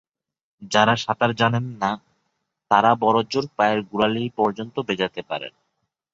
যাঁরা 0.71 0.95
সাঁতার 0.95 1.31
জানেন 1.35 1.65
না, 1.81 1.91
তাঁরা 2.71 2.91
বড়জোর 2.95 3.45
পায়ের 3.57 3.79
গোড়ালি 3.81 4.23
পর্যন্ত 4.37 4.75
ভেজাতে 4.79 5.21
পারেন। 5.21 5.53